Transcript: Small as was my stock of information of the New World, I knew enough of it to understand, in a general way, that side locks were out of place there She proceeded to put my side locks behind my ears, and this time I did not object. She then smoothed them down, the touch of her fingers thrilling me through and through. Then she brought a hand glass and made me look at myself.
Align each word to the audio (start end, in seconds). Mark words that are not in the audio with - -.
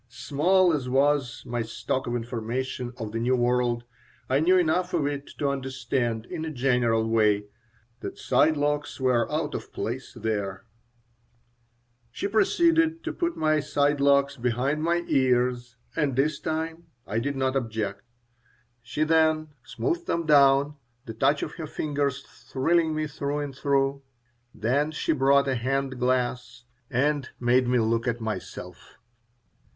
Small 0.09 0.73
as 0.73 0.89
was 0.89 1.43
my 1.45 1.61
stock 1.61 2.07
of 2.07 2.15
information 2.15 2.91
of 2.97 3.11
the 3.11 3.19
New 3.19 3.35
World, 3.35 3.83
I 4.27 4.39
knew 4.39 4.57
enough 4.57 4.95
of 4.95 5.05
it 5.05 5.27
to 5.37 5.49
understand, 5.49 6.25
in 6.25 6.43
a 6.43 6.49
general 6.49 7.07
way, 7.07 7.45
that 7.99 8.17
side 8.17 8.57
locks 8.57 8.99
were 8.99 9.31
out 9.31 9.53
of 9.53 9.71
place 9.71 10.13
there 10.19 10.65
She 12.09 12.27
proceeded 12.27 13.03
to 13.03 13.13
put 13.13 13.37
my 13.37 13.59
side 13.59 13.99
locks 14.01 14.37
behind 14.37 14.81
my 14.81 15.03
ears, 15.07 15.77
and 15.95 16.15
this 16.15 16.39
time 16.39 16.87
I 17.05 17.19
did 17.19 17.35
not 17.35 17.55
object. 17.55 18.01
She 18.81 19.03
then 19.03 19.49
smoothed 19.63 20.07
them 20.07 20.25
down, 20.25 20.77
the 21.05 21.13
touch 21.13 21.43
of 21.43 21.51
her 21.57 21.67
fingers 21.67 22.23
thrilling 22.23 22.95
me 22.95 23.05
through 23.05 23.37
and 23.37 23.55
through. 23.55 24.01
Then 24.51 24.89
she 24.89 25.11
brought 25.13 25.47
a 25.47 25.53
hand 25.53 25.99
glass 25.99 26.63
and 26.89 27.29
made 27.39 27.67
me 27.67 27.77
look 27.77 28.07
at 28.07 28.19
myself. 28.19 28.95